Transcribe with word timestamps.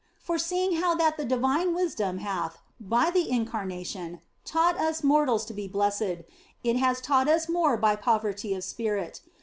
For 0.17 0.39
seeing 0.39 0.77
how 0.81 0.95
that 0.95 1.17
the 1.17 1.25
divine 1.25 1.75
wisdom 1.75 2.17
hath 2.17 2.57
by 2.79 3.11
the 3.11 3.29
Incarnation 3.29 4.19
taught 4.43 4.75
us 4.79 5.03
mortals 5.03 5.45
to 5.45 5.53
be 5.53 5.67
blessed, 5.67 6.23
it 6.63 6.75
hath 6.77 7.03
taught 7.03 7.27
us 7.27 7.47
more 7.47 7.77
by 7.77 7.95
poverty 7.95 8.55
of 8.55 8.63
spirit. 8.63 9.21